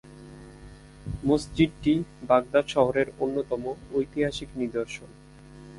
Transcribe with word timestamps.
মসজিদটি 1.25 1.93
বাগদাদ 2.27 2.65
শহরের 2.67 3.07
অন্যতম 3.19 3.63
ঐতিহাসিক 3.93 4.49
নিদর্শন। 4.55 5.09